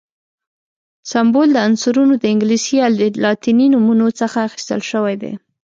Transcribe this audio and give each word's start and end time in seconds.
سمبول 1.11 1.47
د 1.53 1.57
عنصرونو 1.67 2.13
د 2.19 2.23
انګلیسي 2.33 2.73
یا 2.81 2.87
لاتیني 3.23 3.67
نومونو 3.73 4.07
څخه 4.19 4.37
اخیستل 4.47 4.81
شوی 4.91 5.15
دی. 5.21 5.33